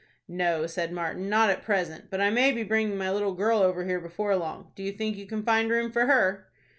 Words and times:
"No," 0.27 0.65
said 0.65 0.91
Martin, 0.91 1.29
"not 1.29 1.51
at 1.51 1.61
present; 1.61 2.09
but 2.09 2.19
I 2.19 2.31
may 2.31 2.51
be 2.51 2.63
bringing 2.63 2.97
my 2.97 3.11
little 3.11 3.35
girl 3.35 3.59
over 3.59 3.85
here 3.85 3.99
before 3.99 4.35
long. 4.35 4.71
Do 4.75 4.81
you 4.81 4.91
think 4.93 5.15
you 5.15 5.27
can 5.27 5.43
find 5.43 5.69
room 5.69 5.91
for 5.91 6.07
her?" 6.07 6.47